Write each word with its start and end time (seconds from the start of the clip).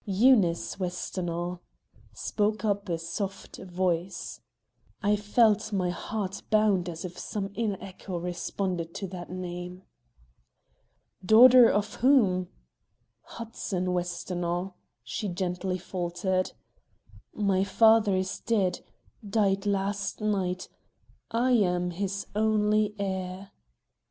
"Eunice 0.03 0.79
Westonhaugh," 0.79 1.59
spoke 2.11 2.65
up 2.65 2.89
a 2.89 2.97
soft 2.97 3.57
voice. 3.57 4.41
I 5.03 5.15
felt 5.15 5.71
my 5.71 5.91
heart 5.91 6.41
bound 6.49 6.89
as 6.89 7.05
if 7.05 7.19
some 7.19 7.51
inner 7.53 7.77
echo 7.79 8.17
responded 8.17 8.95
to 8.95 9.05
that 9.09 9.29
name. 9.29 9.83
"Daughter 11.23 11.69
of 11.69 11.97
whom?" 12.01 12.49
"Hudson 13.25 13.93
Westonhaugh," 13.93 14.71
she 15.03 15.27
gently 15.29 15.77
faltered. 15.77 16.53
"My 17.31 17.63
father 17.63 18.15
is 18.15 18.39
dead 18.39 18.79
died 19.23 19.67
last 19.67 20.19
night; 20.19 20.67
I 21.29 21.51
am 21.51 21.91
his 21.91 22.25
only 22.33 22.95
heir." 22.97 23.51